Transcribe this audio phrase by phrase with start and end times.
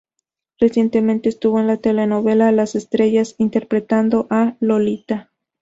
[0.59, 5.29] Recientemente estuvo en la telenovela "Las Estrellas" interpretando a Lolita.